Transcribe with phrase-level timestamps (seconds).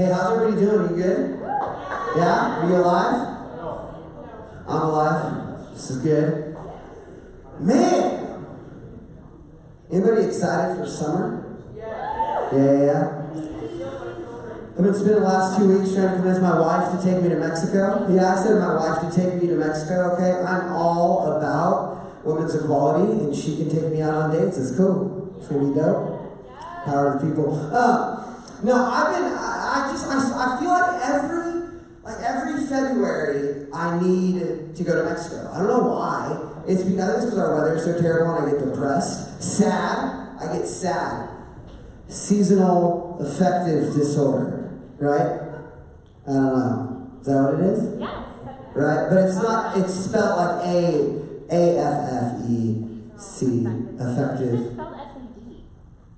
[0.00, 0.96] Hey, how's everybody doing?
[0.96, 1.40] You good?
[2.16, 2.56] Yeah?
[2.56, 3.36] Are you alive?
[4.66, 5.74] I'm alive.
[5.74, 6.56] This is good.
[7.58, 8.46] Man!
[9.92, 11.54] Anybody excited for summer?
[11.76, 13.26] Yeah, yeah, yeah.
[14.70, 17.28] I've been spending the last two weeks trying to convince my wife to take me
[17.28, 18.08] to Mexico.
[18.08, 20.42] Yeah, I said my wife to take me to Mexico, okay?
[20.42, 24.56] I'm all about women's equality, and she can take me out on dates.
[24.56, 25.36] It's cool.
[25.36, 26.56] It's gonna be dope.
[26.86, 27.52] Power to the people.
[27.70, 28.16] Uh,
[28.62, 31.60] no, I've been, I, I just, I, I feel like every,
[32.02, 35.50] like every February, I need to go to Mexico.
[35.52, 36.46] I don't know why.
[36.66, 39.42] It's because, it's because our weather is so terrible and I get depressed.
[39.42, 40.38] Sad.
[40.40, 41.28] I get sad.
[42.08, 45.38] Seasonal affective disorder, right?
[46.26, 47.18] I don't know.
[47.20, 48.00] Is that what it is?
[48.00, 48.28] Yes.
[48.74, 49.08] Right?
[49.08, 53.66] But it's not, it's spelled like A, A F F E C,
[54.00, 54.60] affective.
[54.60, 55.06] It's spelled S.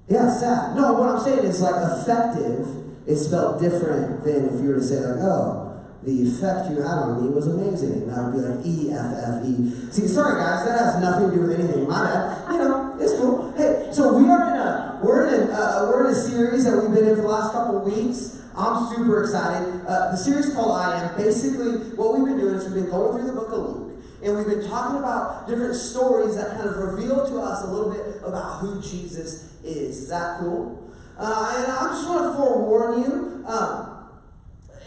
[0.09, 0.77] Yeah, sad.
[0.77, 2.66] No, what I'm saying is like effective
[3.06, 5.69] is felt different than if you were to say like, oh,
[6.02, 8.08] the effect you had on me was amazing.
[8.08, 9.92] That would be like E F F E.
[9.92, 11.89] See, sorry guys, that has nothing to do with anything.
[11.89, 12.53] My bad.
[12.53, 13.53] You know, it's cool.
[13.56, 16.77] Hey, so we are in a we're in a uh, we're in a series that
[16.77, 18.42] we've been in for the last couple weeks.
[18.56, 19.86] I'm super excited.
[19.86, 21.17] Uh, the series called I Am.
[21.17, 23.89] Basically, what we've been doing is we've been going through the book of Luke.
[24.25, 27.92] And we've been talking about different stories that kind of reveal to us a little
[27.92, 30.03] bit about who Jesus is.
[30.03, 30.81] Is that cool?
[31.23, 34.09] Uh, and I just want to forewarn you um,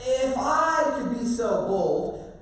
[0.05, 2.33] if I could be so bold,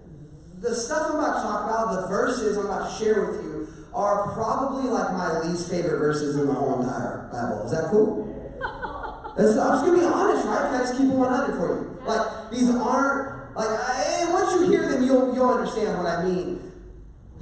[0.61, 3.67] the stuff I'm about to talk about, the verses I'm about to share with you,
[3.93, 7.65] are probably like my least favorite verses in the whole entire Bible.
[7.65, 8.25] Is that cool?
[9.37, 10.65] That's, I'm just gonna be honest, right?
[10.71, 12.01] Can I just keep it 100 for you?
[12.07, 16.72] Like these aren't like I, once you hear them, you'll you'll understand what I mean.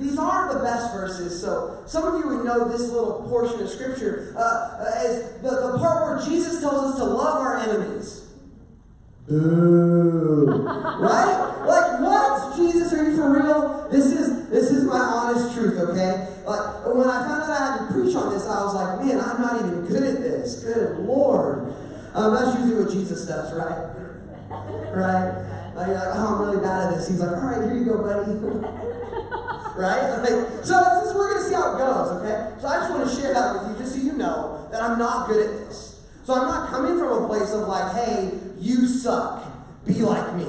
[0.02, 1.40] These aren't the best verses.
[1.40, 5.78] So some of you would know this little portion of scripture uh, as the, the
[5.78, 8.28] part where Jesus tells us to love our enemies.
[9.32, 10.66] Ooh.
[10.66, 11.64] right?
[11.68, 12.58] Like what?
[12.58, 13.88] Jesus, are you for real?
[13.92, 16.28] This is this is my honest truth, okay?
[16.46, 19.20] Like when I found out I had to preach on this, I was like, man,
[19.22, 20.64] I'm not even good at this.
[20.64, 21.74] Good Lord.
[22.16, 23.88] Um, that's usually what Jesus does, right?
[24.50, 25.74] Right?
[25.75, 27.08] Like, like, oh, I'm really bad at this.
[27.08, 28.88] He's like, all right, here you go, buddy.
[29.76, 30.18] right?
[30.20, 32.62] Like, so this is, we're going to see how it goes, okay?
[32.62, 34.98] So I just want to share that with you just so you know that I'm
[35.00, 36.02] not good at this.
[36.24, 39.48] So I'm not coming from a place of like, hey, you suck.
[39.86, 40.46] Be like me.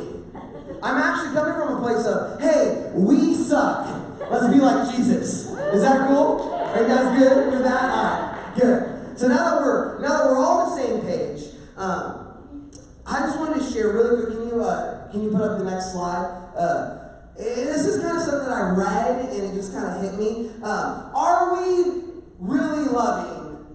[0.82, 3.86] I'm actually coming from a place of, hey, we suck.
[4.30, 5.46] Let's be like Jesus.
[5.72, 6.52] Is that cool?
[6.52, 7.90] Are you guys good with that?
[7.90, 9.18] All right, good.
[9.18, 12.70] So now that we're now that we're all on the same page, um,
[13.06, 14.36] I just wanted to share really quick.
[14.36, 16.52] Can you uh, can you put up the next slide?
[16.56, 17.01] Uh,
[17.38, 20.18] and this is kind of something that I read and it just kind of hit
[20.18, 20.50] me.
[20.62, 22.02] Um, are we
[22.38, 23.66] really loving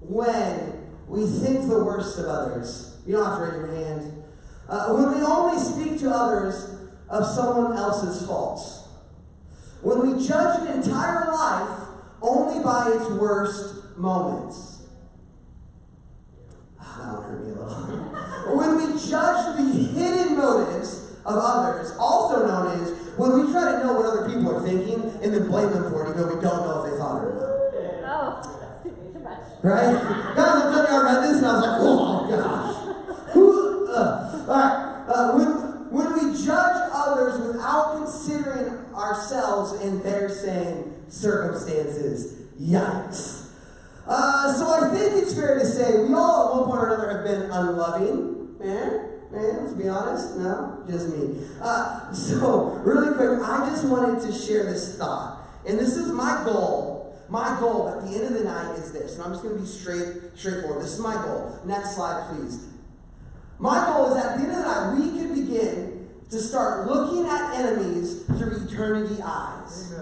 [0.00, 3.00] when we think the worst of others?
[3.06, 4.22] You don't have to raise your hand.
[4.68, 6.74] Uh, when we only speak to others
[7.08, 8.88] of someone else's faults.
[9.82, 11.80] When we judge an entire life
[12.22, 14.86] only by its worst moments.
[16.80, 18.56] Ah, that one hurt me a little.
[18.56, 23.86] when we judge the hidden motives of others, also known as when we try to
[23.86, 24.28] know what other
[24.94, 27.22] thinking and then blame them for it, even though we don't know if they thought
[27.22, 28.46] it or not.
[28.46, 29.38] Oh, too much.
[29.62, 29.94] Right?
[30.36, 33.32] Guys, I'm telling you, I read this and I was like, oh my gosh.
[33.32, 34.80] Who, uh, all right.
[35.08, 35.48] Uh, when,
[35.90, 43.50] when we judge others without considering ourselves in their same circumstances, yikes.
[44.06, 47.12] Uh, so I think it's fair to say we all at one point or another
[47.12, 48.58] have been unloving.
[48.58, 50.36] Man, let's be honest.
[50.36, 51.46] No, just me.
[51.60, 55.42] Uh, so, really quick, I just wanted to share this thought.
[55.66, 57.18] And this is my goal.
[57.28, 59.14] My goal at the end of the night is this.
[59.14, 60.82] And I'm just going to be straight, straightforward.
[60.84, 61.58] This is my goal.
[61.64, 62.68] Next slide, please.
[63.58, 67.26] My goal is at the end of the night, we can begin to start looking
[67.26, 69.94] at enemies through eternity eyes.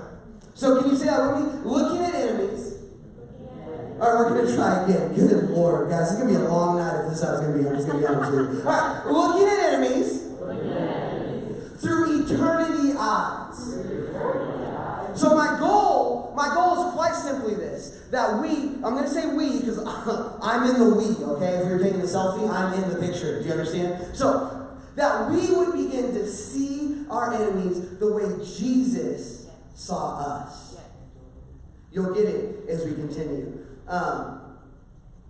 [0.54, 1.60] So, can you say that with me?
[1.64, 2.71] Looking at enemies.
[4.02, 5.14] All right, we're going to try again.
[5.14, 6.10] Good Lord, guys.
[6.10, 7.68] It's going to be a long night if this is how it's going to be.
[7.68, 8.68] I'm just going to be honest with you.
[8.68, 10.22] All right, looking at enemies
[11.80, 13.54] through eternity eyes.
[15.14, 19.36] So my goal, my goal is quite simply this: that we, I'm going to say
[19.36, 19.78] we because
[20.42, 21.24] I'm in the we.
[21.36, 23.40] Okay, if you're taking a selfie, I'm in the picture.
[23.40, 24.16] Do you understand?
[24.16, 29.46] So that we would begin to see our enemies the way Jesus
[29.76, 30.76] saw us.
[31.92, 33.61] You'll get it as we continue.
[33.88, 34.40] Um,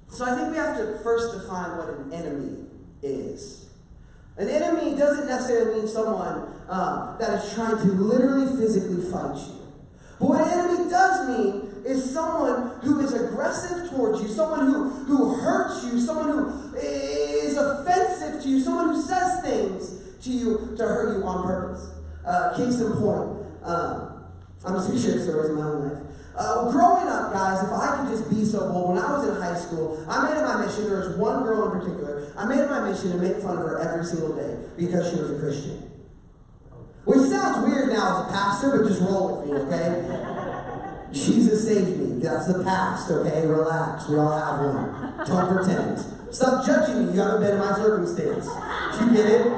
[0.09, 2.67] so I think we have to first define what an enemy
[3.03, 3.71] is.
[4.37, 9.63] An enemy doesn't necessarily mean someone uh, that is trying to literally physically fight you.
[10.19, 14.91] But what an enemy does mean is someone who is aggressive towards you, someone who,
[14.91, 20.75] who hurts you, someone who is offensive to you, someone who says things to you
[20.77, 21.91] to hurt you on purpose.
[22.25, 24.25] Uh, case in point, um,
[24.65, 26.12] I'm just going to share stories in my own life.
[26.37, 29.37] Uh, growing up, guys, if I could just be so bold, when I was in
[29.41, 30.85] high school, I made it my mission.
[30.89, 32.33] There was one girl in particular.
[32.37, 35.21] I made it my mission to make fun of her every single day because she
[35.21, 35.91] was a Christian.
[37.05, 40.23] Which sounds weird now as a pastor, but just roll with me, okay?
[41.13, 42.23] Jesus saved me.
[42.23, 43.47] That's the past, okay?
[43.47, 44.09] Relax.
[44.09, 45.27] We all have one.
[45.27, 45.99] Don't pretend.
[46.31, 47.13] Stop judging me.
[47.13, 48.47] You haven't been in my circumstance.
[48.47, 49.53] Do you get it?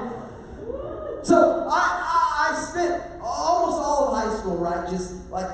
[1.22, 4.88] So I, I, I spent almost all of high school, right?
[4.90, 5.48] Just like,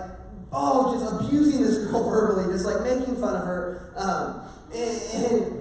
[0.52, 3.92] oh, just abusing this girl verbally, just like making fun of her.
[3.96, 4.42] Um,
[4.74, 5.60] and,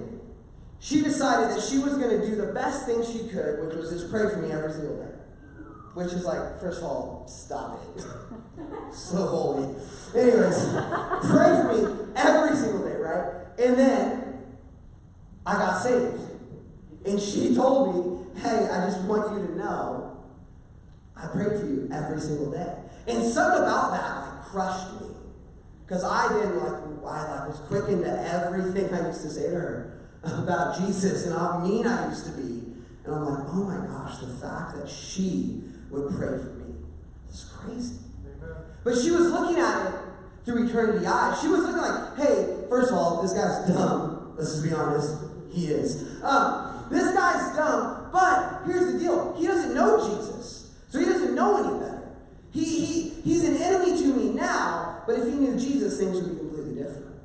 [0.82, 3.90] she decided that she was going to do the best thing she could, which was
[3.90, 5.12] just pray for me every single day.
[5.92, 8.02] Which is like, first of all, stop it.
[8.94, 9.74] so holy.
[10.16, 10.56] Anyways,
[11.28, 13.46] pray for me every single day, right?
[13.58, 14.42] And then
[15.44, 16.18] I got saved.
[17.04, 20.16] And she told me, hey, I just want you to know
[21.14, 22.74] I prayed for you every single day.
[23.06, 25.08] And something about that crushed me.
[25.86, 29.56] Because I didn't like I like was quick into everything I used to say to
[29.56, 32.60] her about Jesus and how mean I used to be.
[33.04, 36.74] And I'm like, oh my gosh, the fact that she would pray for me
[37.28, 37.96] is crazy.
[38.84, 39.94] But she was looking at it
[40.44, 41.40] through eternity eyes.
[41.40, 44.34] She was looking like, hey, first of all, this guy's dumb.
[44.36, 45.24] Let's just be honest.
[45.50, 46.22] He is.
[46.22, 49.34] Um, this guy's dumb, but here's the deal.
[49.36, 50.72] He doesn't know Jesus.
[50.88, 51.89] So he doesn't know any better.
[52.52, 56.30] He, he, he's an enemy to me now, but if he knew Jesus, things would
[56.32, 57.16] be completely different.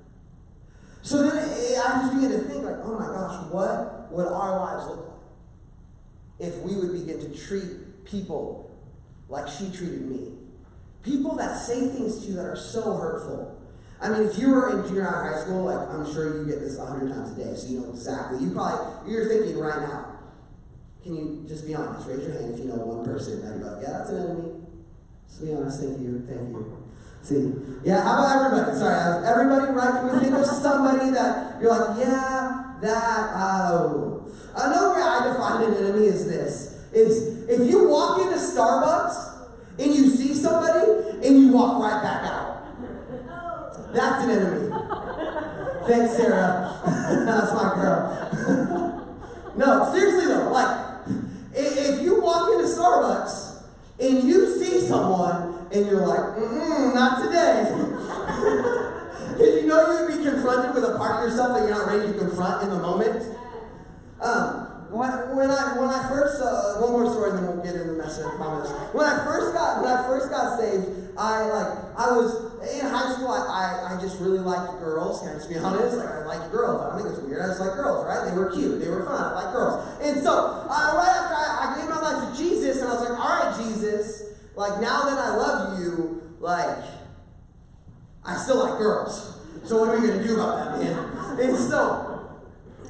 [1.01, 4.60] So then eh, I just began to think, like, oh my gosh, what would our
[4.60, 8.72] lives look like if we would begin to treat people
[9.30, 10.33] like she treated me?
[11.04, 13.62] People that say things to you that are so hurtful.
[14.01, 16.60] I mean, if you were in junior high, high school, like I'm sure you get
[16.60, 18.44] this hundred times a day, so you know exactly.
[18.44, 20.12] You probably you're thinking right now.
[21.04, 22.07] Can you just be honest?
[22.07, 24.64] Raise your hand if you know one person that you're like, yeah, that's an enemy.
[25.42, 25.81] Be honest.
[25.81, 26.24] Thank you.
[26.27, 26.83] Thank you.
[27.22, 28.01] See, yeah.
[28.04, 28.77] How about everybody?
[28.77, 29.72] Sorry, everybody.
[29.74, 29.92] Right?
[30.01, 33.31] Can we think of somebody that you're like, yeah, that.
[33.36, 39.50] Oh, another way I define an enemy is this: is if you walk into Starbucks
[39.80, 42.56] and you see somebody and you walk right back out.
[43.94, 44.69] That's an enemy.
[45.88, 46.81] Thanks, Sarah.
[47.25, 49.54] That's my girl.
[49.57, 51.07] no, seriously though, like,
[51.54, 53.44] if you walk into Starbucks
[54.06, 57.72] and you see someone and you're like, mm not today.
[59.36, 62.07] Because you know you'd be confronted with a part of yourself that you're not ready
[62.07, 63.19] to confront in the moment.
[64.22, 64.66] Um,
[64.96, 67.92] when, when I when I first uh, one more story, and then we'll get into
[67.92, 68.24] the message.
[68.24, 68.72] I promise.
[68.96, 70.88] When I first got when I first got saved,
[71.19, 72.31] I like I was
[72.63, 73.28] in high school.
[73.28, 75.19] I, I, I just really liked girls.
[75.19, 75.98] Can I just be honest?
[75.98, 76.80] Like I liked girls.
[76.80, 77.44] I don't think it's weird.
[77.44, 78.24] I just like girls, right?
[78.24, 78.80] They were cute.
[78.80, 79.19] They were fun.
[79.19, 79.84] I like girls.
[80.00, 80.31] And so
[80.63, 83.36] uh, right after I, I gave my life to Jesus, and I was like, all
[83.36, 84.31] right, Jesus.
[84.56, 86.78] Like now that I love you, like
[88.24, 89.40] I still like girls.
[89.63, 91.40] So what are we gonna do about that, man?
[91.40, 92.38] And so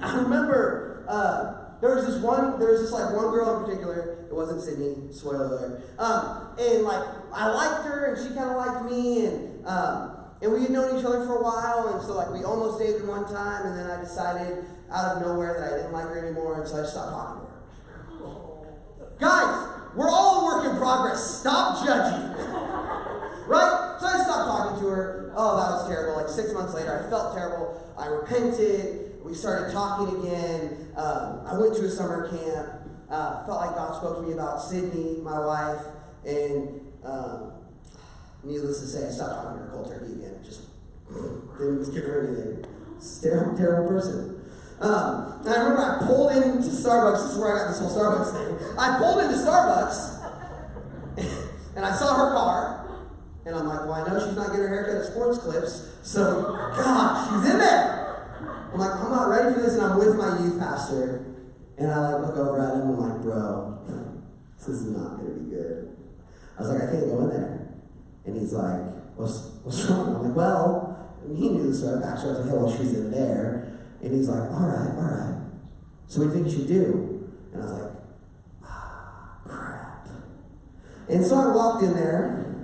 [0.02, 1.06] I remember.
[1.08, 4.26] Uh, there was this one, there was this like one girl in particular.
[4.28, 5.84] It wasn't Sydney, spoiler alert.
[6.00, 10.52] Um, and like I liked her, and she kind of liked me, and um, and
[10.52, 13.26] we had known each other for a while, and so like we almost dated one
[13.26, 16.68] time, and then I decided out of nowhere that I didn't like her anymore, and
[16.68, 19.18] so I stopped talking to her.
[19.20, 21.40] Guys, we're all a work in progress.
[21.40, 22.30] Stop judging.
[23.48, 23.98] right?
[24.00, 25.34] So I stopped talking to her.
[25.36, 26.22] Oh, that was terrible.
[26.22, 27.94] Like six months later, I felt terrible.
[27.98, 30.92] I repented we started talking again.
[30.96, 32.70] Um, I went to a summer camp.
[33.10, 35.82] Uh, felt like God spoke to me about Sydney, my wife,
[36.26, 37.54] and um,
[38.44, 40.40] needless to say, I stopped talking to her cold turkey again.
[40.44, 40.62] Just
[41.10, 42.66] didn't give her anything.
[43.22, 44.35] Terrible, terrible person.
[44.80, 47.24] Um, and I remember I pulled into Starbucks.
[47.24, 48.78] This is where I got this whole Starbucks thing.
[48.78, 49.98] I pulled into Starbucks,
[51.76, 52.90] and I saw her car,
[53.46, 56.56] and I'm like, well, I know she's not getting her haircut at Sports Clips, so
[56.76, 58.72] God, she's in there.
[58.74, 61.26] I'm like, I'm not ready for this, and I'm with my youth pastor,
[61.78, 63.76] and I like look over at him, and I'm like, bro,
[64.58, 65.96] this is not gonna be good.
[66.58, 67.68] I was like, I can't go in there.
[68.26, 68.82] And he's like,
[69.16, 70.16] what's, what's wrong?
[70.16, 72.02] I'm like, well, he knew actually.
[72.02, 73.75] I was like, hey, well, she's in there.
[74.02, 75.42] And he's like, all right, all right.
[76.08, 77.32] So what do you think you should do?
[77.54, 77.92] And I was like,
[78.64, 80.08] ah, crap.
[81.10, 82.56] And so I walked in there,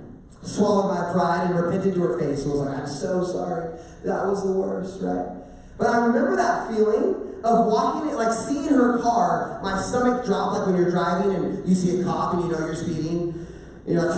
[0.42, 3.78] swallowed my pride, and repented to her face, and was like, I'm so sorry.
[4.04, 5.42] That was the worst, right?
[5.78, 10.52] But I remember that feeling of walking it, like seeing her car, my stomach drop
[10.52, 13.46] like when you're driving and you see a cop and you know you're speeding.
[13.86, 14.12] You know,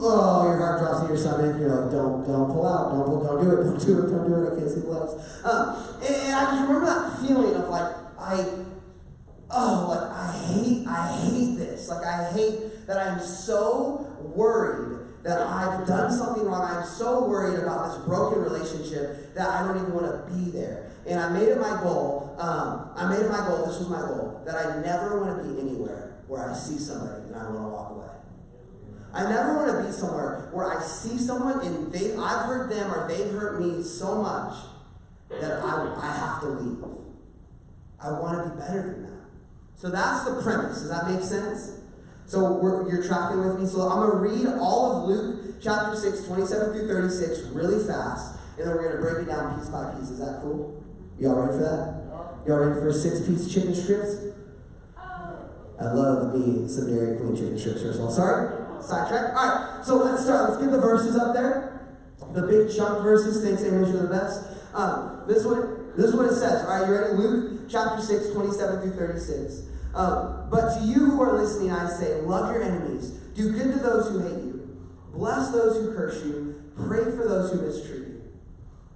[0.00, 1.56] oh, your heart drops in your stomach.
[1.60, 4.28] You're like, don't, don't pull out, don't pull, don't do it, don't do it, don't
[4.28, 4.58] do it.
[4.58, 5.44] Can't see the lights.
[5.44, 8.44] Um, and, and I just remember that feeling of like, I,
[9.50, 11.88] oh, like I hate, I hate this.
[11.88, 16.62] Like, I hate that I'm so worried that I've done something wrong.
[16.62, 20.90] I'm so worried about this broken relationship that I don't even want to be there.
[21.06, 22.36] And I made it my goal.
[22.38, 23.66] Um, I made it my goal.
[23.66, 27.24] This was my goal that I never want to be anywhere where I see somebody
[27.24, 27.93] and I want to walk away.
[29.14, 32.92] I never want to be somewhere where I see someone and they I've hurt them
[32.92, 34.56] or they've hurt me so much
[35.30, 36.84] that I, I have to leave.
[38.00, 39.24] I want to be better than that.
[39.76, 40.80] So that's the premise.
[40.80, 41.80] Does that make sense?
[42.26, 43.66] So you're tracking with me.
[43.66, 48.36] So I'm going to read all of Luke chapter 6, 27 through 36 really fast.
[48.58, 50.10] And then we're going to break it down piece by piece.
[50.10, 50.82] Is that cool?
[51.18, 52.48] Y'all ready for that?
[52.48, 54.16] Y'all ready for six piece chicken strips?
[54.96, 58.10] I love me some Dairy Queen chicken strips first of all.
[58.10, 58.63] Sorry?
[58.84, 59.36] Sidetrack.
[59.36, 60.50] All right, so let's start.
[60.50, 61.86] Let's get the verses up there.
[62.32, 63.44] The big chunk verses.
[63.44, 64.44] Thanks, Amos, you're the best.
[64.74, 66.64] Um, this one, this is what it says.
[66.64, 67.14] All right, you ready?
[67.14, 69.62] Luke chapter 6, 27 through 36.
[69.94, 73.10] Um, but to you who are listening, I say, love your enemies.
[73.34, 74.76] Do good to those who hate you.
[75.12, 76.62] Bless those who curse you.
[76.76, 78.22] Pray for those who mistreat you.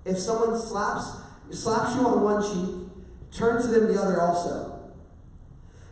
[0.04, 1.11] If someone slaps,
[1.50, 2.90] slaps you on one cheek,
[3.30, 4.90] turn to them the other also.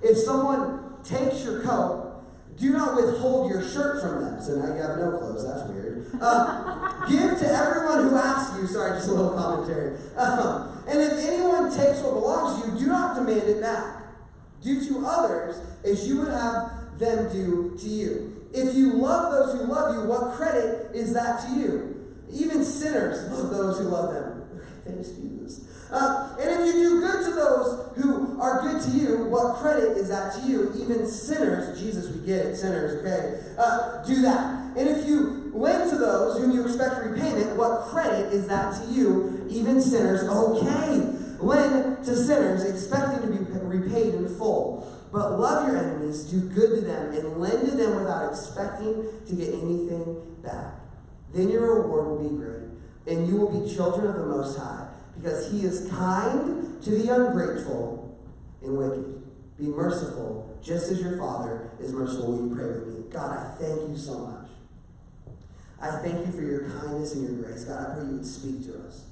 [0.02, 2.05] If someone takes your coat,
[2.56, 4.42] do not withhold your shirt from them.
[4.42, 5.46] So now you have no clothes.
[5.46, 6.06] That's weird.
[6.20, 8.66] Uh, give to everyone who asks you.
[8.66, 9.98] Sorry, just a little commentary.
[10.16, 14.04] Uh, and if anyone takes what belongs to you, do not demand it back.
[14.62, 18.48] Do to others as you would have them do to you.
[18.52, 22.14] If you love those who love you, what credit is that to you?
[22.32, 24.35] Even sinners love those who love them.
[24.86, 25.88] Jesus.
[25.90, 29.96] Uh, and if you do good to those who are good to you, what credit
[29.96, 30.72] is that to you?
[30.76, 33.54] Even sinners, Jesus, we get it, sinners, okay?
[33.56, 34.76] Uh, do that.
[34.76, 38.92] And if you lend to those whom you expect repayment, what credit is that to
[38.92, 39.46] you?
[39.48, 41.12] Even sinners, okay.
[41.38, 44.92] Lend to sinners, expecting to be repaid in full.
[45.12, 49.34] But love your enemies, do good to them, and lend to them without expecting to
[49.34, 50.74] get anything back.
[51.32, 52.65] Then your reward will be great,
[53.06, 57.14] and you will be children of the Most High because he is kind to the
[57.14, 58.18] ungrateful
[58.62, 59.22] and wicked.
[59.58, 62.32] Be merciful, just as your Father is merciful.
[62.32, 63.04] Will you pray with me?
[63.10, 64.48] God, I thank you so much.
[65.80, 67.64] I thank you for your kindness and your grace.
[67.64, 69.06] God, I pray you would speak to us.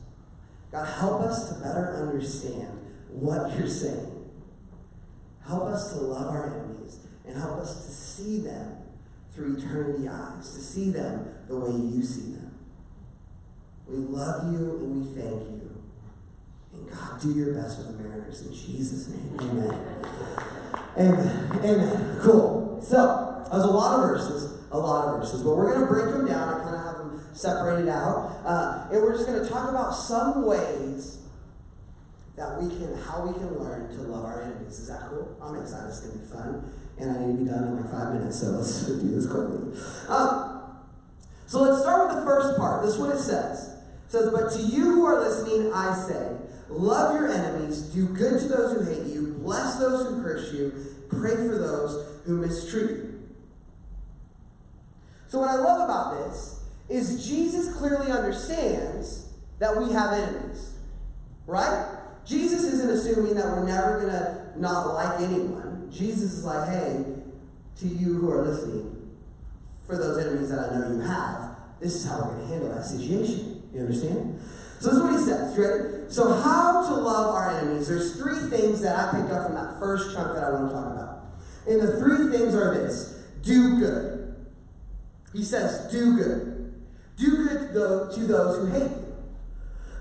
[0.71, 2.79] God, help us to better understand
[3.11, 4.11] what you're saying.
[5.47, 8.77] Help us to love our enemies and help us to see them
[9.35, 12.54] through eternity eyes, to see them the way you see them.
[13.87, 15.83] We love you and we thank you.
[16.73, 19.37] And God, do your best with the Mariners in Jesus' name.
[19.41, 20.05] Amen.
[20.97, 21.61] Amen.
[21.65, 22.19] Amen.
[22.23, 22.81] Cool.
[22.83, 26.07] So, there's a lot of verses, a lot of verses, but we're going to break
[26.07, 26.49] them down.
[26.49, 28.41] I kind of have them separated out.
[28.45, 31.19] Uh, and we're just going to talk about some ways
[32.37, 34.79] that we can, how we can learn to love our enemies.
[34.79, 35.37] Is that cool?
[35.41, 35.89] I'm excited.
[35.89, 36.73] It's going to be fun.
[36.99, 39.79] And I need to be done in like five minutes, so let's do this quickly.
[40.09, 40.55] Um,
[41.47, 42.85] so let's start with the first part.
[42.85, 43.74] This is what it says.
[44.15, 46.37] Says, But to you who are listening, I say,
[46.69, 50.73] Love your enemies, do good to those who hate you, bless those who curse you,
[51.09, 53.29] pray for those who mistreat you.
[55.27, 60.75] So, what I love about this is Jesus clearly understands that we have enemies,
[61.49, 61.99] right?
[62.25, 65.91] Jesus isn't assuming that we're never going to not like anyone.
[65.93, 67.05] Jesus is like, hey,
[67.79, 69.11] to you who are listening,
[69.89, 72.75] for those enemies that I know you have, this is how we're going to handle
[72.77, 73.54] that situation.
[73.75, 74.41] You understand?
[74.81, 76.15] So this is what he says.
[76.15, 77.89] So how to love our enemies.
[77.89, 80.75] There's three things that I picked up from that first chunk that I want to
[80.75, 81.25] talk about.
[81.67, 83.25] And the three things are this.
[83.43, 84.37] Do good.
[85.33, 86.75] He says, do good.
[87.17, 89.15] Do good to those who hate you.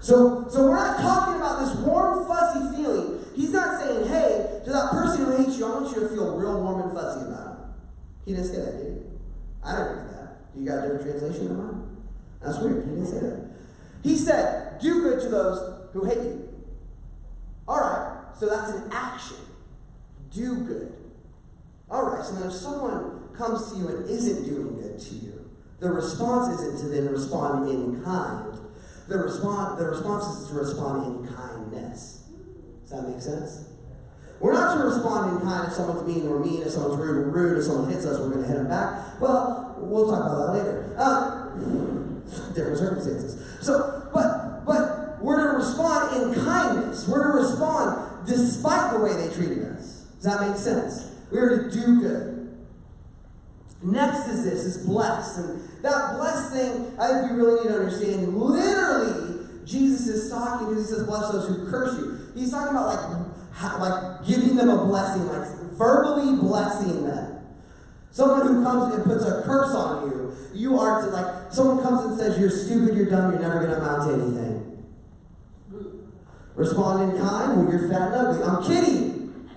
[0.02, 3.26] So, so we're not talking about this warm, fuzzy feeling.
[3.36, 6.38] He's not saying, hey, to that person who hates you, I want you to feel
[6.38, 7.58] real warm and fuzzy about him.
[8.26, 9.00] He didn't say that, did he?
[9.64, 10.38] I didn't read that.
[10.56, 11.98] You got a different translation in mind?
[12.42, 12.84] That's weird.
[12.84, 13.43] He didn't say that.
[14.04, 16.50] He said, do good to those who hate you.
[17.68, 19.38] All right, so that's an action.
[20.34, 20.94] Do good.
[21.90, 25.50] All right, so then if someone comes to you and isn't doing good to you,
[25.80, 28.60] the response isn't to then respond in kind.
[29.08, 32.24] The, response, the response is to respond in kindness.
[32.82, 33.70] Does that make sense?
[34.40, 36.62] We're not to respond in kind if someone's mean, we're mean.
[36.64, 37.58] If someone's rude, we're rude.
[37.60, 39.22] If someone hits us, we're going to hit them back.
[39.22, 40.96] Well, we'll talk about that later.
[40.98, 42.03] Uh,
[42.56, 43.66] different circumstances.
[43.66, 47.08] So, but but we're to respond in kindness.
[47.08, 50.06] We're to respond despite the way they treated us.
[50.22, 51.12] Does that make sense?
[51.32, 52.34] We're to do good.
[53.82, 55.40] Next is this, is blessed.
[55.40, 58.38] And that blessed thing, I think we really need to understand.
[58.38, 62.20] Literally, Jesus is talking because he says, bless those who curse you.
[62.34, 67.33] He's talking about like ha- like giving them a blessing, like verbally blessing them.
[68.14, 72.06] Someone who comes and puts a curse on you, you are to like someone comes
[72.06, 74.86] and says you're stupid, you're dumb, you're never gonna amount to anything.
[76.54, 78.44] Respond in kind, well you're fat and ugly.
[78.44, 79.50] I'm kidding.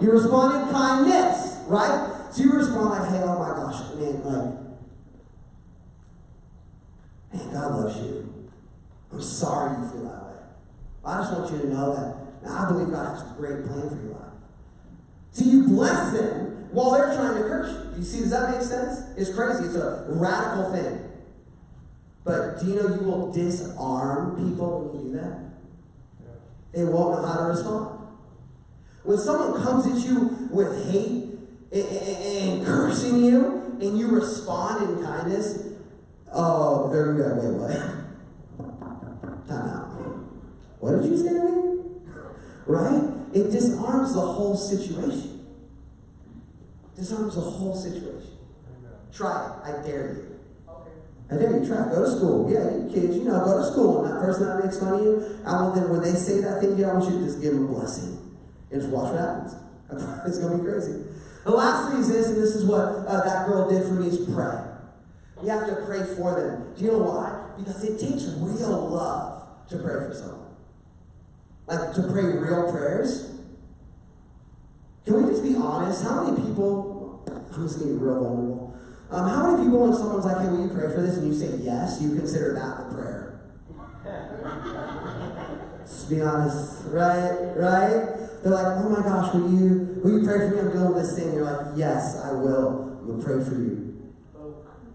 [0.00, 2.14] You respond in kindness, right?
[2.30, 4.54] So you respond like, hey, oh my gosh, man, like,
[7.32, 8.48] man, God loves you.
[9.12, 10.36] I'm sorry you feel that way.
[11.04, 13.96] I just want you to know that I believe God has a great plan for
[13.96, 14.34] your life.
[15.32, 17.98] So you bless them while they're trying to curse you.
[17.98, 19.00] You see, does that make sense?
[19.16, 19.64] It's crazy.
[19.64, 21.04] It's a radical thing.
[22.24, 25.38] But do you know you will disarm people when you do that?
[26.72, 28.06] They won't know how to respond.
[29.02, 31.38] When someone comes at you with hate
[31.72, 35.68] and, cursing you, and you respond in kindness,
[36.32, 37.54] oh, gonna be like, wait,
[38.58, 39.48] what?
[39.48, 39.88] Time out.
[40.80, 41.78] What did you say to me?
[42.66, 43.02] Right?
[43.32, 45.37] It disarms the whole situation.
[46.98, 48.36] Disarms the whole situation.
[49.12, 49.52] Try it.
[49.70, 50.40] I dare you.
[51.30, 51.66] I dare you.
[51.66, 51.90] Try it.
[51.94, 52.50] Go to school.
[52.50, 54.04] Yeah, you kids, you know, go to school.
[54.04, 56.60] And that person that makes fun of you, I want them, when they say that
[56.60, 58.18] thing to you, I want you to just give them a blessing.
[58.72, 59.54] And just watch what happens.
[60.26, 61.04] It's going to be crazy.
[61.44, 64.08] The last thing is this, and this is what uh, that girl did for me,
[64.08, 64.60] is pray.
[65.40, 66.74] We have to pray for them.
[66.76, 67.54] Do you know why?
[67.56, 70.56] Because it takes real love to pray for someone.
[71.68, 73.38] Like to pray real prayers.
[75.08, 76.02] Can we just be honest?
[76.02, 76.87] How many people,
[77.58, 78.78] I'm just getting real vulnerable.
[79.10, 81.16] Um, how many people, when someone's like, hey, will you pray for this?
[81.16, 83.40] And you say yes, you consider that the prayer?
[85.80, 87.34] Let's be honest, right?
[87.56, 88.14] Right?
[88.44, 90.60] They're like, oh my gosh, will you, will you pray for me?
[90.60, 91.34] I'm dealing with this thing.
[91.34, 92.94] You're like, yes, I will.
[93.00, 94.14] I'm going to pray for you.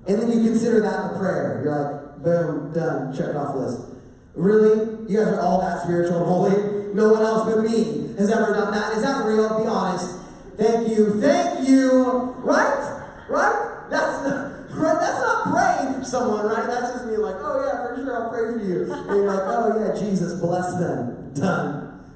[0.07, 1.61] And then you consider that the prayer.
[1.65, 3.91] You're like, boom, done, check it off the list.
[4.35, 5.11] Really?
[5.11, 6.93] You guys are all that spiritual and holy?
[6.93, 8.95] No one else but me has ever done that.
[8.95, 9.59] Is that real?
[9.59, 10.22] Be honest.
[10.57, 11.19] Thank you.
[11.21, 12.35] Thank you.
[12.39, 13.05] Right?
[13.29, 13.87] Right?
[13.89, 14.23] That's
[14.73, 14.99] right.
[14.99, 16.67] That's not praying for someone, right?
[16.67, 18.91] That's just me like, oh yeah, for sure, I'll pray for you.
[18.91, 21.33] And you're like, oh yeah, Jesus, bless them.
[21.33, 22.11] Done.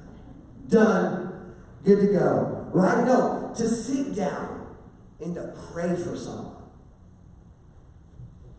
[0.68, 1.54] Done.
[1.84, 2.70] Good to go.
[2.72, 3.04] Right?
[3.04, 4.76] No, to sit down
[5.20, 6.58] and to pray for someone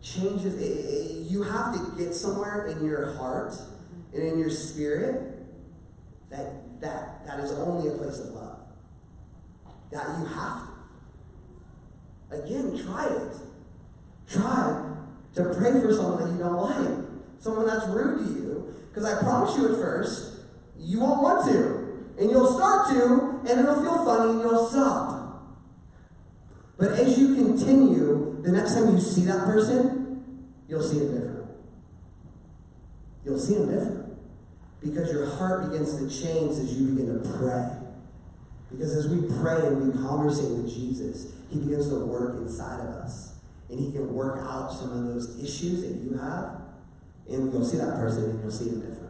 [0.01, 1.32] changes.
[1.32, 3.54] You have to get somewhere in your heart
[4.13, 5.45] and in your spirit
[6.30, 8.59] that that that is only a place of love.
[9.91, 10.67] That you have
[12.30, 12.43] to.
[12.43, 13.36] Again, try it.
[14.28, 14.86] Try
[15.36, 17.06] to pray for someone that you don't like,
[17.39, 18.73] someone that's rude to you.
[18.89, 20.41] Because I promise you, at first,
[20.78, 25.19] you won't want to, and you'll start to, and it'll feel funny, and you'll stop.
[26.78, 31.49] But as you continue, the next time you see that person, you'll see them different.
[33.25, 34.17] You'll see them different.
[34.82, 37.79] Because your heart begins to change as you begin to pray.
[38.71, 42.95] Because as we pray and we conversate with Jesus, He begins to work inside of
[42.95, 43.36] us.
[43.69, 46.62] And He can work out some of those issues that you have.
[47.29, 49.10] And you'll see that person and you'll see them different.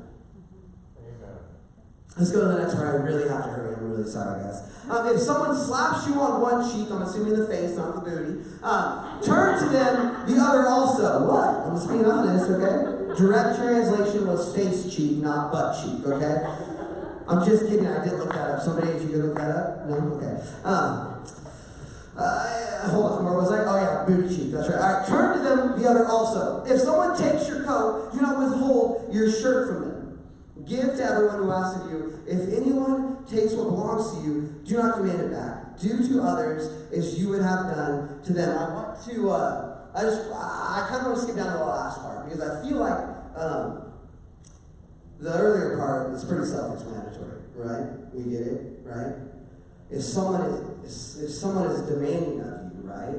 [2.20, 3.00] Let's go to the next part.
[3.00, 3.76] I really have to hurry.
[3.76, 4.62] I'm really sorry, guys.
[4.90, 8.44] Um, if someone slaps you on one cheek, I'm assuming the face, not the booty,
[8.62, 11.26] um, turn to them the other also.
[11.26, 11.48] What?
[11.48, 13.16] I'm just being honest, okay?
[13.18, 16.44] Direct translation was face cheek, not butt cheek, okay?
[17.30, 17.86] I'm just kidding.
[17.86, 18.62] I did look that up.
[18.62, 19.86] Somebody, if you could look that up?
[19.86, 19.96] No?
[20.18, 20.42] Okay.
[20.64, 21.24] Um,
[22.18, 23.64] uh, hold on, where was I?
[23.64, 24.52] Oh yeah, booty cheek.
[24.52, 24.82] That's right.
[24.82, 26.66] All right, turn to them the other also.
[26.66, 30.20] If someone takes your coat, do not withhold your shirt from them.
[30.68, 32.20] Give to everyone who asks of you.
[32.28, 35.80] If anyone takes what belongs to you, do not demand it back.
[35.80, 38.58] Do to others as you would have done to them.
[38.58, 39.30] I want to.
[39.30, 40.30] Uh, I just.
[40.34, 43.00] I kind of want to skip down to the last part because I feel like
[43.38, 43.94] um,
[45.20, 48.14] the earlier part is pretty self-explanatory, right?
[48.14, 49.16] We get it, right?
[49.92, 50.42] If someone
[50.84, 53.16] is if someone is demanding of you, right?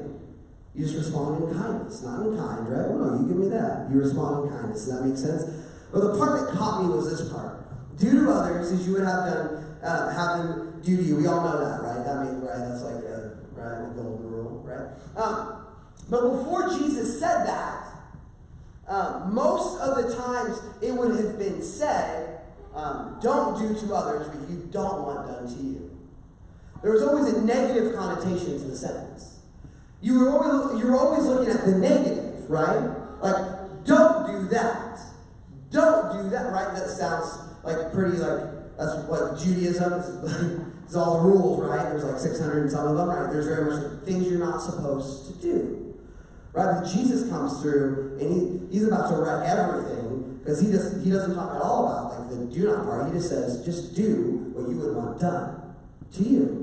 [0.73, 2.89] You just respond in kindness, not in kind, right?
[2.89, 3.89] Well, no, you give me that.
[3.91, 4.85] You respond in kindness.
[4.85, 5.43] Does that make sense?
[5.91, 7.67] But the part that caught me was this part.
[7.99, 11.17] Do to others as you would have done, uh, have them do to you.
[11.17, 12.05] We all know that, right?
[12.05, 12.57] That means, right?
[12.57, 14.87] That's like, a, right, the golden rule, right?
[15.21, 15.65] Um,
[16.09, 17.90] but before Jesus said that,
[18.87, 22.41] um, most of the times it would have been said,
[22.73, 25.97] um, don't do to others what you don't want done to you.
[26.81, 29.39] There was always a negative connotation to the sentence.
[30.01, 32.89] You were always, you were always looking at the negative, right?
[33.21, 34.99] Like, don't do that.
[35.69, 36.73] Don't do that, right?
[36.73, 40.07] That sounds like pretty like that's what Judaism is,
[40.89, 41.83] is all the rules, right?
[41.83, 43.31] There's like 600 and some of them, right?
[43.31, 45.90] There's very much things you're not supposed to do,
[46.53, 46.81] right?
[46.81, 51.11] But Jesus comes through and he, he's about to wreck everything because he does he
[51.11, 53.07] doesn't talk at all about like the do not part.
[53.07, 55.75] He just says, just do what you would want done
[56.13, 56.61] to you.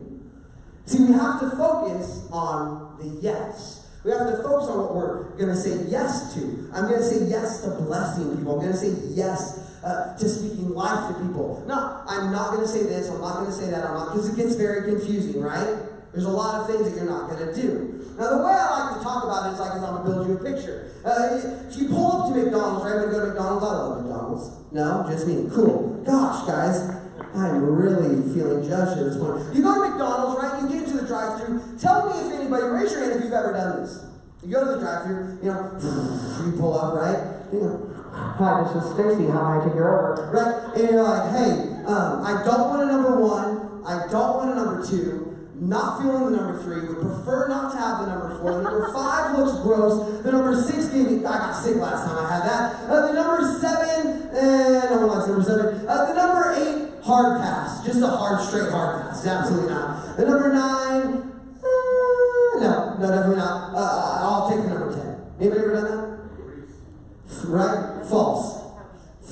[0.87, 3.87] See, we have to focus on the yes.
[4.05, 6.70] We have to focus on what we're going to say yes to.
[6.72, 8.55] I'm going to say yes to blessing people.
[8.55, 11.64] I'm going to say yes uh, to speaking life to people.
[11.66, 13.11] No, I'm not going to say this.
[13.11, 13.85] I'm not going to say that.
[13.85, 15.77] I'm not because it gets very confusing, right?
[16.12, 17.97] There's a lot of things that you're not going to do.
[18.18, 20.26] Now, the way I like to talk about it is like I'm going to build
[20.26, 20.90] you a picture.
[21.07, 21.38] Uh,
[21.70, 23.07] if you pull up to McDonald's, right?
[23.07, 24.44] You go to McDonald's, I love McDonald's.
[24.72, 25.46] No, just me.
[25.54, 26.02] Cool.
[26.04, 26.98] Gosh, guys,
[27.35, 29.54] I'm really feeling judged at this point.
[29.54, 30.62] You go to McDonald's, right?
[30.62, 31.78] You get into the drive-thru.
[31.78, 34.02] Tell me if anybody, raise your hand if you've ever done this.
[34.42, 35.78] You go to the drive-thru, you know,
[36.44, 37.22] you pull up, right?
[37.52, 39.31] You know, Hi, this is Stacy.
[39.31, 40.31] How may I take your order?
[40.35, 40.74] Right?
[40.74, 43.83] And you're like, hey, um, I don't want a number one.
[43.87, 45.27] I don't want a number two.
[45.60, 46.86] Not feeling the number three.
[46.86, 48.58] Would prefer not to have the number four.
[48.58, 50.22] The number five looks gross.
[50.22, 51.18] The number six gave me.
[51.18, 52.88] I got sick last time I had that.
[52.88, 54.28] Uh, the number seven.
[54.36, 55.86] Eh, no one likes number seven.
[55.88, 57.02] Uh, the number eight.
[57.02, 57.84] Hard pass.
[57.84, 59.26] Just a hard, straight hard pass.
[59.26, 60.16] Absolutely not.
[60.16, 61.32] The number nine.
[61.58, 63.74] Uh, no, no, definitely not.
[63.74, 65.16] Uh, I'll take the number ten.
[65.40, 67.48] Anybody ever done that?
[67.48, 68.06] Right?
[68.06, 68.62] False.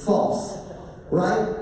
[0.05, 0.59] False.
[1.11, 1.55] Right?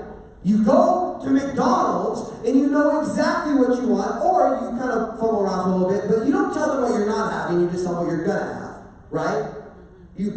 [0.43, 5.19] You go to McDonald's and you know exactly what you want, or you kind of
[5.19, 7.61] fumble around for a little bit, but you don't tell them what you're not having,
[7.61, 8.75] you just tell them what you're gonna have.
[9.09, 9.51] Right?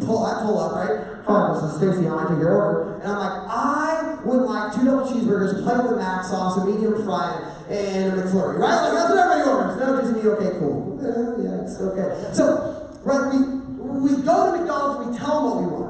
[0.05, 1.19] Pull, I pull up, right?
[1.29, 3.01] This is Stacy, I might take your order.
[3.01, 7.05] And I'm like, I would like two double cheeseburgers, plain with mac sauce, a medium
[7.05, 7.37] fry,
[7.69, 8.81] and a McFlurry, right?
[8.81, 9.77] Like that's what everybody orders.
[9.77, 10.97] No, just me, okay, cool.
[10.97, 12.33] Uh, yeah, it's okay.
[12.33, 13.59] So, right, we
[14.01, 15.89] we go to McDonald's, we tell them what we want.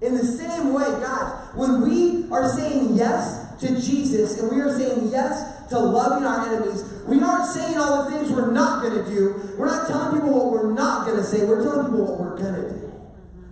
[0.00, 4.72] In the same way, guys, when we are saying yes to Jesus and we are
[4.78, 9.04] saying yes to loving our enemies, we aren't saying all the things we're not going
[9.04, 9.54] to do.
[9.58, 11.44] We're not telling people what we're not going to say.
[11.44, 12.87] We're telling people what we're going to do.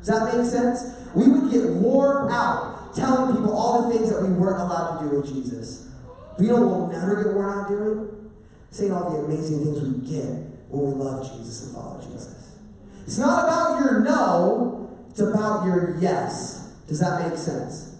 [0.06, 0.94] Does that make sense?
[1.16, 5.08] We would get wore out telling people all the things that we weren't allowed to
[5.08, 5.90] do with Jesus.
[6.36, 8.30] But you know we'll never get worn out doing?
[8.70, 10.28] Saying all the amazing things we get
[10.68, 12.56] when we love Jesus and follow Jesus.
[13.04, 16.72] It's not about your no, it's about your yes.
[16.86, 17.94] Does that make sense?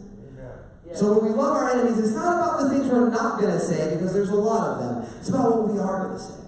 [0.94, 3.58] So when we love our enemies, it's not about the things we're not going to
[3.58, 5.18] say, because there's a lot of them.
[5.18, 6.40] It's about what we are going to say.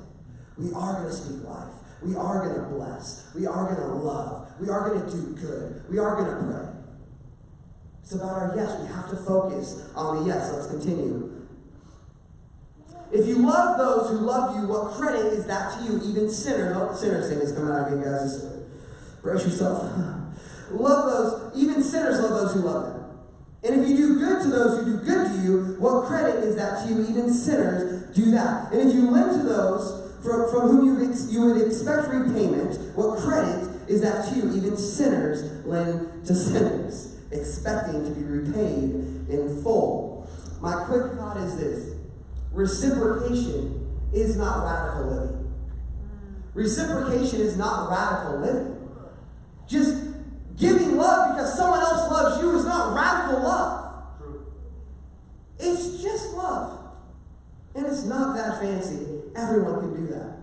[0.56, 1.74] We are going to speak life.
[2.00, 3.28] We are going to bless.
[3.34, 4.47] We are going to love.
[4.60, 5.84] We are going to do good.
[5.90, 6.68] We are going to pray.
[8.02, 8.80] It's about our yes.
[8.80, 10.52] We have to focus on the yes.
[10.52, 11.46] Let's continue.
[13.12, 16.00] If you love those who love you, what credit is that to you?
[16.04, 16.76] Even sinners.
[16.76, 18.44] Oh, sinners thing is coming out of you guys.
[19.22, 19.82] Brace yourself.
[20.70, 22.98] love those, even sinners love those who love them.
[23.64, 26.56] And if you do good to those who do good to you, what credit is
[26.56, 27.02] that to you?
[27.08, 28.72] Even sinners do that.
[28.72, 32.96] And if you lend to those from, from whom you, ex, you would expect repayment,
[32.96, 34.54] what credit is that to you?
[34.56, 40.28] Even sinners lend to sinners, expecting to be repaid in full.
[40.60, 41.94] My quick thought is this
[42.52, 45.54] reciprocation is not radical living.
[46.54, 48.74] Reciprocation is not radical living.
[49.68, 50.08] Just
[50.58, 54.02] Giving love because someone else loves you is not radical love.
[55.60, 56.96] It's just love.
[57.76, 59.06] And it's not that fancy.
[59.36, 60.36] Everyone can do that.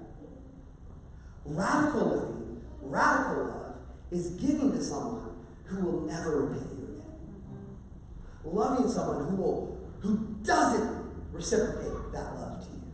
[1.43, 3.75] Radical living, radical love,
[4.09, 7.77] is giving to someone who will never repay you again.
[8.45, 12.93] Loving someone who will who doesn't reciprocate that love to you.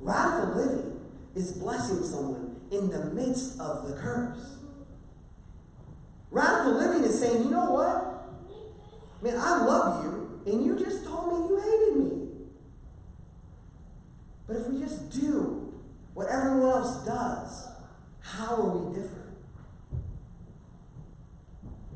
[0.00, 1.00] Radical living
[1.34, 4.56] is blessing someone in the midst of the curse.
[6.30, 8.06] Radical living is saying, you know what?
[9.22, 12.28] Man, I love you, and you just told me you hated me.
[14.46, 15.72] But if we just do
[16.14, 17.68] what everyone else does,
[18.20, 19.36] how are we different?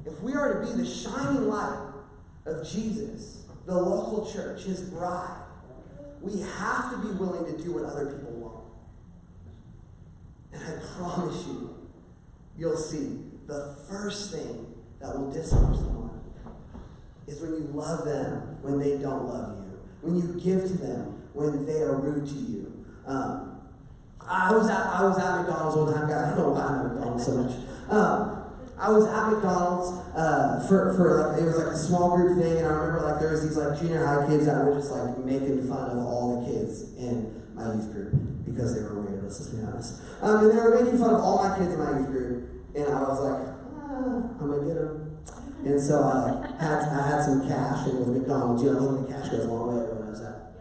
[0.05, 1.92] If we are to be the shining light
[2.44, 5.44] of Jesus, the local church, his bride,
[6.20, 8.43] we have to be willing to do what other people want.
[10.54, 11.90] And I promise you,
[12.56, 16.20] you'll see the first thing that will disarm someone
[17.26, 21.22] is when you love them when they don't love you, when you give to them
[21.32, 22.86] when they are rude to you.
[23.06, 23.60] Um,
[24.26, 26.32] I was at I was at McDonald's one time, guys.
[26.32, 27.52] I don't know why I'm at McDonald's so much.
[27.90, 28.40] Um,
[28.78, 32.58] I was at McDonald's uh, for, for like it was like a small group thing,
[32.58, 35.18] and I remember like there was these like junior high kids that were just like
[35.18, 38.12] making fun of all the kids in my youth group
[38.44, 39.22] because they were weird.
[39.22, 40.02] Let's just be honest.
[40.20, 42.50] Um, and they were making fun of all my kids in my youth group.
[42.74, 43.40] And I was like,
[43.78, 45.18] ah, I'm gonna get him.
[45.64, 49.14] And so I had I had some cash and with McDonald's, you know, think the
[49.14, 50.52] cash goes a long way everyone knows that.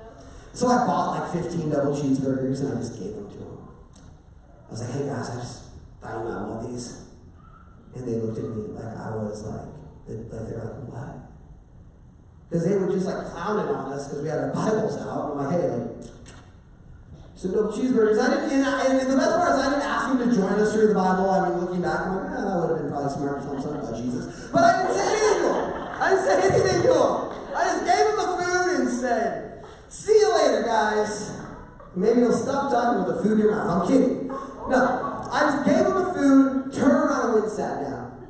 [0.53, 3.67] So I bought like 15 double cheeseburgers and I just gave them to them.
[4.67, 5.63] I was like, hey guys, I just
[6.01, 7.03] thought you might want these.
[7.95, 9.73] And they looked at me like I was like
[10.07, 11.15] like, they're like, what?
[12.49, 15.31] Because they were just like clowning on us because we had our Bibles out.
[15.31, 16.22] I'm like, hey, like,
[17.49, 18.19] double cheeseburgers.
[18.19, 20.59] I didn't, and, I, and the best part is I didn't ask him to join
[20.59, 21.29] us through the Bible.
[21.29, 23.53] I mean, looking back, I'm like, eh, that would have been probably smart to tell
[23.53, 24.49] them something about Jesus.
[24.51, 25.83] But I didn't say anything to them.
[25.99, 27.33] I didn't say anything to them.
[27.55, 31.39] I just gave him the food and said, see you later, guys.
[31.95, 33.83] Maybe you'll stop talking with the food in your mouth.
[33.83, 34.27] I'm kidding.
[34.27, 38.27] No, I just gave him the food, turned around and went and sat down.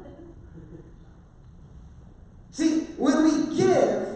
[2.51, 4.07] See, when we give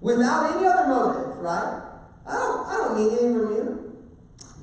[0.00, 1.82] without any other motive, right?
[2.26, 3.96] I don't, I don't need anything from you.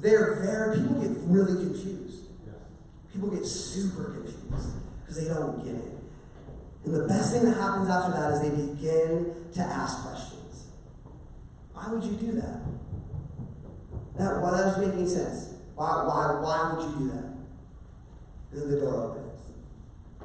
[0.02, 2.26] They're very, people get really confused.
[3.12, 3.46] People get
[3.76, 4.48] super confused
[5.02, 5.96] because they don't get it.
[6.86, 10.68] And the best thing that happens after that is they begin to ask questions.
[11.74, 12.62] Why would you do that?
[14.18, 15.56] That, why that doesn't make any sense.
[15.76, 17.36] Why, why, why would you do that?
[18.52, 19.42] And then the door opens.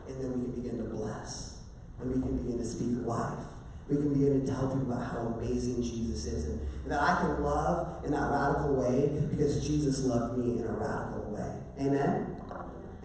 [0.07, 1.63] And then we can begin to bless.
[2.01, 3.45] And we can begin to speak life.
[3.89, 6.45] We can begin to tell people about how amazing Jesus is.
[6.45, 10.67] And, and that I can love in that radical way because Jesus loved me in
[10.67, 11.53] a radical way.
[11.81, 12.30] Amen?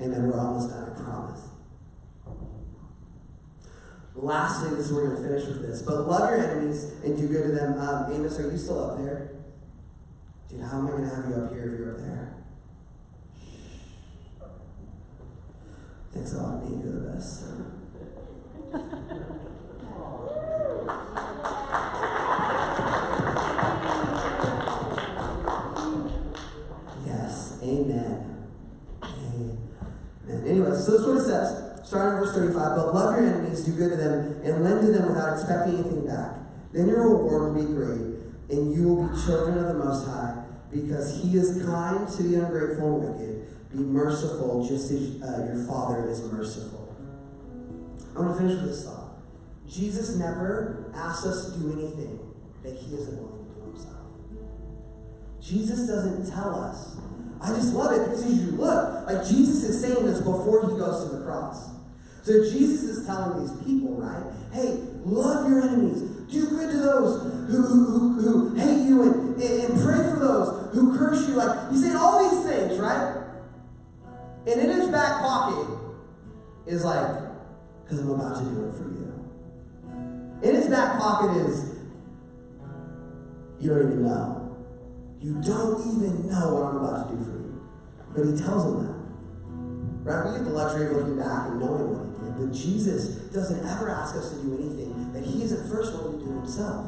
[0.01, 0.27] Amen.
[0.27, 1.41] We're almost done, I promise.
[4.15, 5.81] Lastly, this we're going to finish with this.
[5.81, 7.79] But love your enemies and do good to them.
[7.79, 9.31] Um, Amos, are you still up there?
[10.49, 12.34] Dude, how am I going to have you up here if you're up there?
[16.13, 16.84] Thanks a lot, Nate.
[16.84, 17.43] You're the best.
[30.79, 31.88] so this is what it says.
[31.88, 32.75] Starting in verse 35.
[32.75, 36.07] But love your enemies, do good to them, and lend to them without expecting anything
[36.07, 36.38] back.
[36.73, 38.01] Then your reward will be great,
[38.49, 42.43] and you will be children of the Most High, because He is kind to the
[42.43, 43.71] ungrateful and wicked.
[43.71, 46.95] Be merciful, just as uh, your Father is merciful.
[48.15, 49.17] I want to finish with this thought.
[49.67, 52.19] Jesus never asks us to do anything
[52.63, 54.05] that He isn't willing to do Himself.
[55.41, 56.97] Jesus doesn't tell us.
[57.41, 60.77] I just love it because as you look, like Jesus is saying this before He
[60.77, 61.69] goes to the cross.
[62.23, 64.23] So Jesus is telling these people, right?
[64.51, 66.01] Hey, love your enemies.
[66.31, 67.21] Do good to those
[67.51, 71.35] who, who, who, who hate you and, and pray for those who curse you.
[71.35, 73.25] Like, he's saying all these things, right?
[74.47, 75.77] And in his back pocket
[76.65, 77.21] is like,
[77.83, 79.05] because I'm about to do it for you.
[80.41, 81.75] In his back pocket is,
[83.59, 84.34] you don't even know.
[85.21, 87.45] You don't even know what I'm about to do for you.
[88.13, 88.95] But he tells them that.
[90.06, 90.32] Right?
[90.32, 92.38] We get the luxury of looking back and knowing what he did.
[92.38, 96.25] But Jesus doesn't ever ask us to do anything that he isn't first willing to
[96.25, 96.86] do himself.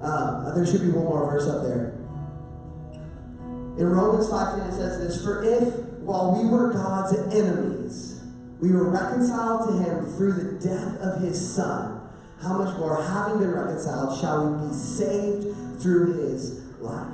[0.00, 1.96] Um, there should be one more verse up there.
[3.78, 8.20] In Romans 5 it says this For if, while we were God's enemies,
[8.60, 12.00] we were reconciled to him through the death of his Son,
[12.42, 17.12] how much more, having been reconciled, shall we be saved through his life?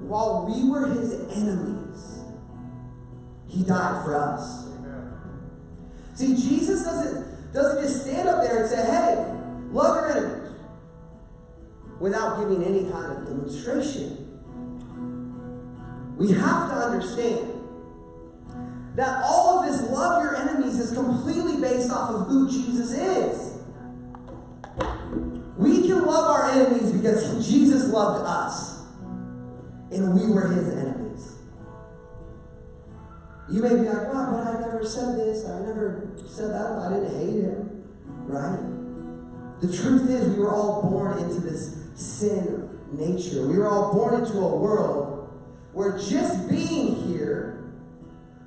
[0.00, 2.24] While we were his enemies,
[3.48, 4.68] he died for us.
[6.14, 9.24] See, Jesus doesn't, doesn't just stand up there and say, hey,
[9.70, 10.52] love your enemies,
[11.98, 14.20] without giving any kind of demonstration.
[16.16, 17.50] We have to understand
[18.94, 23.53] that all of this love your enemies is completely based off of who Jesus is.
[27.04, 28.80] Because Jesus loved us
[29.92, 31.32] and we were his enemies.
[33.50, 36.94] You may be like, well, but I never said this, I never said that, I
[36.94, 37.84] didn't hate him,
[38.26, 39.60] right?
[39.60, 43.46] The truth is, we were all born into this sin nature.
[43.46, 45.30] We were all born into a world
[45.74, 47.70] where just being here,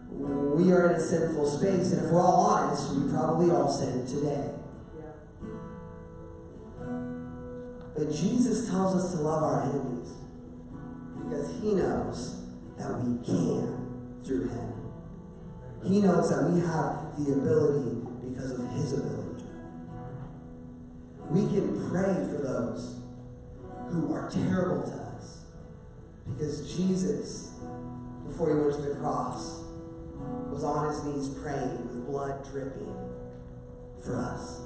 [0.10, 1.92] we are in a sinful space.
[1.92, 4.50] And if we're all honest, we probably all sin today.
[7.98, 10.14] But Jesus tells us to love our enemies
[11.18, 12.46] because he knows
[12.78, 14.74] that we can through him.
[15.84, 19.46] He knows that we have the ability because of his ability.
[21.30, 23.00] We can pray for those
[23.90, 25.46] who are terrible to us
[26.28, 27.54] because Jesus,
[28.28, 29.64] before he went to the cross,
[30.52, 32.96] was on his knees praying with blood dripping
[34.04, 34.62] for us.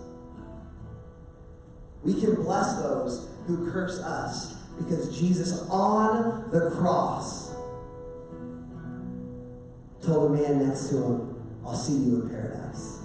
[2.04, 7.52] We can bless those who curse us because Jesus on the cross
[10.04, 13.00] told the man next to him, I'll see you in paradise.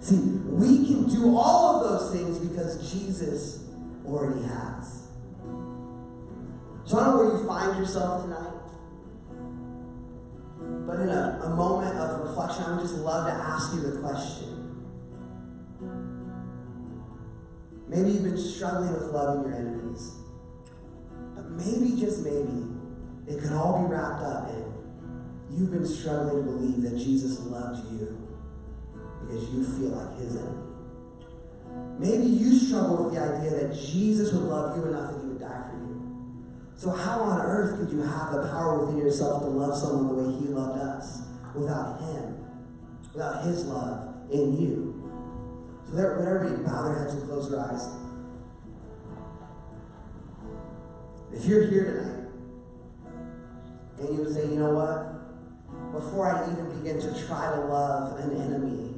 [0.00, 3.64] See, we can do all of those things because Jesus
[4.04, 5.08] already has.
[6.84, 8.52] So I don't know where you find yourself tonight.
[10.86, 13.98] But in a, a moment of reflection, I would just love to ask you the
[14.00, 14.55] question.
[17.88, 20.12] Maybe you've been struggling with loving your enemies.
[21.34, 22.66] But maybe, just maybe,
[23.26, 24.66] it could all be wrapped up in
[25.56, 28.28] you've been struggling to believe that Jesus loved you
[29.20, 30.62] because you feel like his enemy.
[31.98, 35.40] Maybe you struggle with the idea that Jesus would love you enough that he would
[35.40, 36.44] die for you.
[36.76, 40.22] So, how on earth could you have the power within yourself to love someone the
[40.22, 41.22] way he loved us
[41.54, 42.44] without him,
[43.14, 45.05] without his love in you?
[45.88, 47.88] So, that, would everybody bow their heads and close their eyes?
[51.32, 52.28] If you're here
[53.96, 55.12] tonight and you say, you know what?
[55.92, 58.94] Before I even begin to try to love an enemy,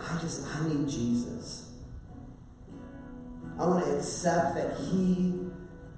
[0.00, 1.72] I just, I need Jesus.
[3.58, 5.48] I want to accept that He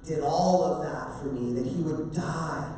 [0.07, 2.73] did all of that for me, that He would die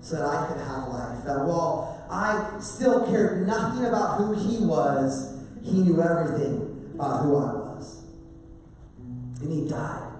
[0.00, 1.24] so that I could have life.
[1.24, 7.36] That while I still cared nothing about who He was, He knew everything about who
[7.36, 8.02] I was.
[9.40, 10.12] And He died.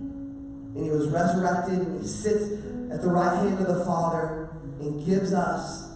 [0.00, 2.52] And He was resurrected, and He sits
[2.92, 5.92] at the right hand of the Father and gives us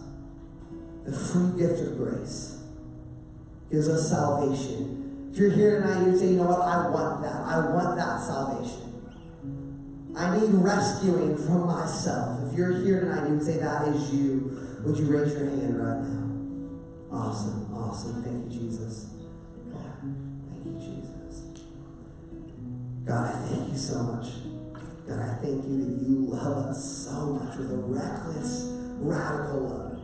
[1.05, 2.63] the free gift of grace
[3.73, 5.31] gives us salvation.
[5.33, 7.37] If you're here tonight, you'd say, you know what, I want that.
[7.37, 8.79] I want that salvation.
[10.15, 12.53] I need rescuing from myself.
[12.53, 14.59] If you're here tonight, you would say that is you.
[14.85, 16.32] Would you raise your hand right now?
[17.13, 18.23] Awesome, awesome.
[18.23, 19.11] Thank you, Jesus.
[19.71, 21.61] Thank you, Jesus.
[23.05, 24.27] God, I thank you so much.
[25.07, 28.65] God, I thank you that you love us so much with a reckless,
[28.97, 30.01] radical love.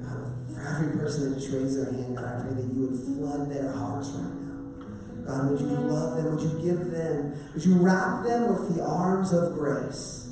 [0.00, 2.98] God, for every person that just raised their hand, God, I pray that you would
[2.98, 5.26] flood their hearts right now.
[5.26, 6.34] God, would you love them?
[6.34, 7.34] Would you give them?
[7.52, 10.30] Would you wrap them with the arms of grace?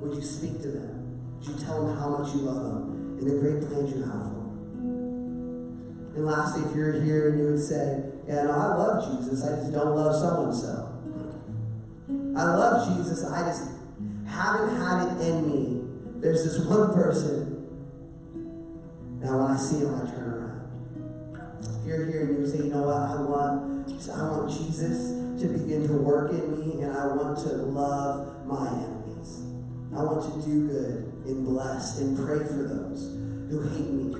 [0.00, 1.38] Would you speak to them?
[1.38, 4.22] Would you tell them how much you love them and the great plans you have
[4.22, 6.12] for them?
[6.16, 9.56] And lastly, if you're here and you would say, Yeah, no, I love Jesus, I
[9.56, 10.92] just don't love so and so.
[12.38, 13.70] I love Jesus, I just
[14.26, 15.82] haven't had it in me.
[16.20, 17.56] There's this one person
[19.26, 21.58] now, when I see him, I turn around.
[21.58, 25.48] If you're here and you say, you know what, I want, I want Jesus to
[25.48, 29.42] begin to work in me, and I want to love my enemies.
[29.96, 33.14] I want to do good and bless and pray for those
[33.50, 34.12] who hate me,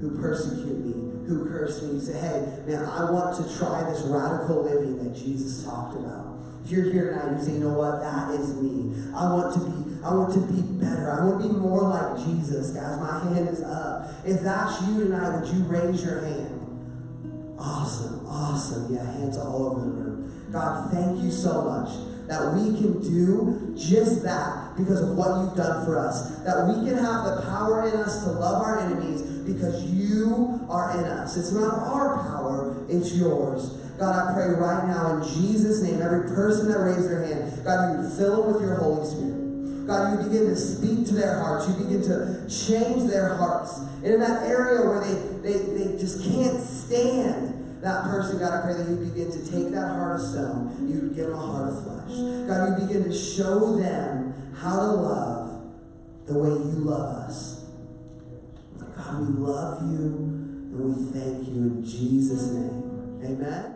[0.00, 2.00] who persecute me, who curse me.
[2.00, 6.38] Say, hey, man, I want to try this radical living that Jesus talked about.
[6.64, 8.94] If you're here tonight you say, you know what, that is me.
[9.14, 11.12] I want to be I want to be better.
[11.12, 12.98] I want to be more like Jesus, guys.
[12.98, 14.10] My hand is up.
[14.24, 17.56] If that's you tonight, would you raise your hand?
[17.58, 18.92] Awesome, awesome.
[18.92, 20.48] Yeah, hands all over the room.
[20.50, 25.56] God, thank you so much that we can do just that because of what you've
[25.56, 26.38] done for us.
[26.44, 30.98] That we can have the power in us to love our enemies because you are
[30.98, 31.36] in us.
[31.36, 33.78] It's not our power, it's yours.
[33.98, 38.02] God, I pray right now in Jesus' name, every person that raised their hand, God,
[38.02, 39.86] you fill them with your Holy Spirit.
[39.86, 41.68] God, you begin to speak to their hearts.
[41.68, 43.78] You begin to change their hearts.
[44.02, 47.51] And in that area where they, they, they just can't stand
[47.82, 50.88] that person, God, I pray that you begin to take that heart of stone.
[50.88, 52.16] You give them a heart of flesh.
[52.46, 55.62] God, you begin to show them how to love
[56.26, 57.64] the way you love us.
[58.78, 63.20] God, we love you and we thank you in Jesus' name.
[63.24, 63.71] Amen.